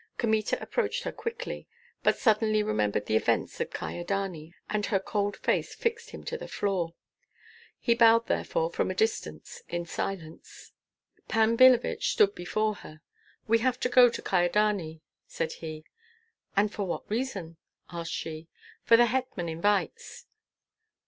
Kmita 0.17 0.59
approached 0.59 1.03
her 1.03 1.11
quickly, 1.11 1.67
but 2.01 2.17
suddenly 2.17 2.63
remembered 2.63 3.05
the 3.05 3.15
events 3.15 3.59
of 3.61 3.69
Kyedani, 3.69 4.55
and 4.67 4.87
her 4.87 4.99
cold 4.99 5.37
face 5.37 5.75
fixed 5.75 6.09
him 6.09 6.23
to 6.23 6.39
the 6.39 6.47
floor; 6.47 6.95
he 7.77 7.93
bowed 7.93 8.25
therefore 8.25 8.71
from 8.71 8.89
a 8.89 8.95
distance, 8.95 9.61
in 9.69 9.85
silence. 9.85 10.71
Pan 11.27 11.55
Billevich 11.55 12.09
stood 12.13 12.33
before 12.33 12.73
her. 12.77 13.01
"We 13.47 13.59
have 13.59 13.79
to 13.81 13.89
go 13.89 14.09
to 14.09 14.23
Kyedani," 14.23 15.01
said 15.27 15.51
he. 15.61 15.85
"And 16.57 16.73
for 16.73 16.87
what 16.87 17.07
reason?" 17.07 17.57
asked 17.91 18.11
she. 18.11 18.47
"For 18.83 18.97
the 18.97 19.05
hetman 19.05 19.49
invites." 19.49 20.25